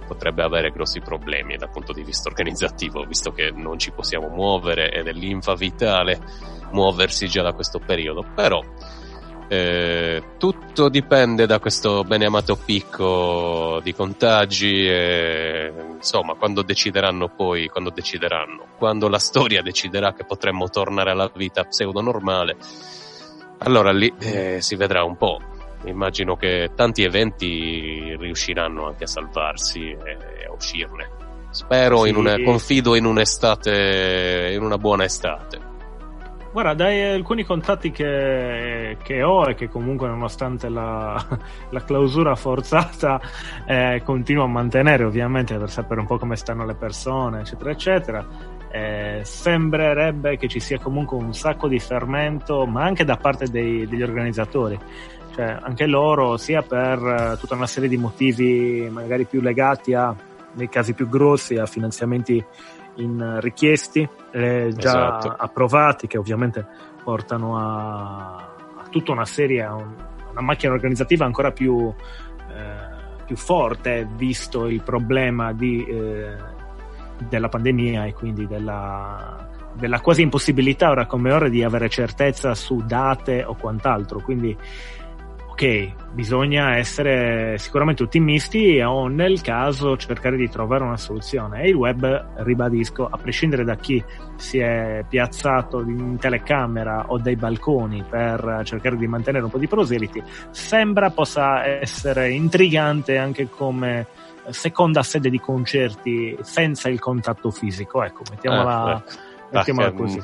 [0.07, 4.91] potrebbe avere grossi problemi dal punto di vista organizzativo, visto che non ci possiamo muovere
[4.91, 6.19] ed è linfa vitale
[6.71, 8.25] muoversi già da questo periodo.
[8.33, 8.59] Però
[9.51, 17.89] eh, tutto dipende da questo beneamato picco di contagi e insomma quando decideranno poi, quando
[17.89, 22.57] decideranno, quando la storia deciderà che potremmo tornare alla vita pseudo normale,
[23.59, 25.41] allora lì eh, si vedrà un po'.
[25.85, 31.09] Immagino che tanti eventi riusciranno anche a salvarsi e a uscirne.
[31.49, 32.19] Spero in Sì.
[32.19, 35.68] una, confido in un'estate, in una buona estate.
[36.51, 41.23] Guarda, dai alcuni contatti che, che ho e che comunque nonostante la,
[41.69, 43.21] la clausura forzata
[43.67, 48.25] eh, continuo a mantenere ovviamente per sapere un po' come stanno le persone, eccetera, eccetera.
[48.71, 53.87] Eh, sembrerebbe che ci sia comunque un sacco di fermento, ma anche da parte dei-
[53.87, 54.77] degli organizzatori.
[55.35, 60.15] Cioè, anche loro, sia per eh, tutta una serie di motivi magari più legati a,
[60.53, 62.43] nei casi più grossi, a finanziamenti
[62.95, 65.35] in eh, richiesti, eh, già Esatto.
[65.37, 66.65] approvati, che ovviamente
[67.03, 69.95] portano a, a tutta una serie, a un-
[70.31, 71.91] una macchina organizzativa ancora più,
[72.49, 76.35] eh, più forte, visto il problema di, eh,
[77.27, 82.83] della pandemia e quindi della, della quasi impossibilità ora come ora di avere certezza su
[82.85, 84.19] date o quant'altro.
[84.19, 84.55] Quindi
[85.59, 91.63] ok, bisogna essere sicuramente ottimisti o nel caso cercare di trovare una soluzione.
[91.63, 94.01] E il web, ribadisco, a prescindere da chi
[94.37, 99.67] si è piazzato in telecamera o dai balconi per cercare di mantenere un po' di
[99.67, 104.07] proseliti, sembra possa essere intrigante anche come
[104.51, 108.01] seconda sede di concerti senza il contatto fisico.
[108.01, 109.27] Ecco, mettiamola, ecco.
[109.93, 110.17] Così.
[110.17, 110.23] Un,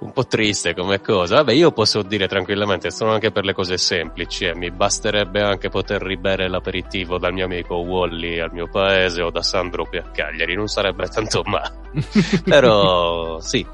[0.00, 1.36] un po' triste come cosa.
[1.36, 4.44] Vabbè, io posso dire tranquillamente, sono anche per le cose semplici.
[4.44, 9.30] eh, Mi basterebbe anche poter ribere l'aperitivo dal mio amico Wally al mio paese o
[9.30, 10.54] da Sandro qui a Cagliari.
[10.54, 11.72] Non sarebbe tanto male.
[12.44, 13.66] Però sì,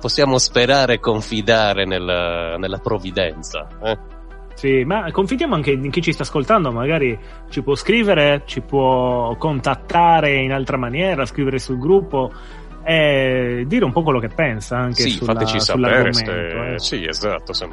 [0.00, 3.68] possiamo sperare e confidare nella, nella provvidenza.
[3.82, 4.20] eh.
[4.54, 7.18] Sì, ma confidiamo anche in chi ci sta ascoltando, magari
[7.48, 12.30] ci può scrivere, ci può contattare in altra maniera, scrivere sul gruppo
[12.84, 16.12] e dire un po' quello che pensa anche Sì, sulla, fateci sapere.
[16.12, 16.78] se- eh.
[16.78, 17.52] Sì, esatto.
[17.52, 17.68] Se,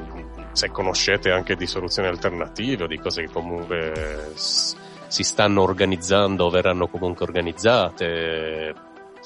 [0.52, 6.50] se conoscete anche di soluzioni alternative o di cose che comunque si stanno organizzando o
[6.50, 8.74] verranno comunque organizzate,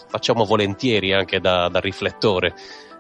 [0.07, 2.53] facciamo volentieri anche da, da riflettore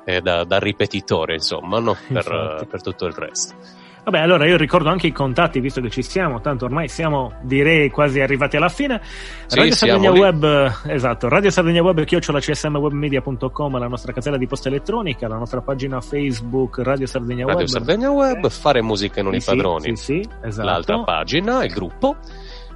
[0.05, 1.95] e da, da ripetitore, insomma, no?
[2.07, 3.55] per, per tutto il resto.
[4.03, 7.89] Vabbè, allora io ricordo anche i contatti, visto che ci siamo, tanto ormai siamo, direi,
[7.89, 8.99] quasi arrivati alla fine.
[9.45, 10.19] Sì, Radio Sardegna lì.
[10.19, 15.61] Web, esatto, Radio Sardegna Web, chiocciola csmwebmedia.com, la nostra casella di posta elettronica, la nostra
[15.61, 17.67] pagina Facebook, Radio Sardegna Radio Web.
[17.67, 19.95] Sardegna Web, fare musica non Sì, i padroni.
[19.95, 20.67] Sì, sì, esatto.
[20.67, 22.17] L'altra pagina, il gruppo.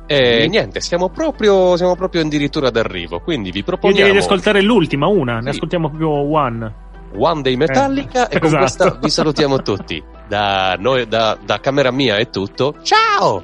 [0.09, 0.47] E Sì.
[0.47, 3.19] niente, siamo proprio, siamo proprio addirittura d'arrivo.
[3.19, 6.85] Quindi vi Io proponiamo direi di ascoltare l'ultima, una, ne ascoltiamo proprio one.
[7.15, 8.61] One Day Metallica Eh, e con esatto.
[8.63, 10.03] questa vi salutiamo tutti.
[10.27, 12.75] Da, noi, da, da camera mia è tutto.
[12.83, 13.43] Ciao!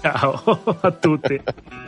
[0.00, 0.42] Ciao
[0.80, 1.40] a tutti.